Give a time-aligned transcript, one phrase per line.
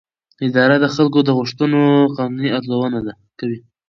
[0.47, 1.81] اداره د خلکو د غوښتنو
[2.17, 2.97] قانوني ارزونه
[3.39, 3.59] کوي.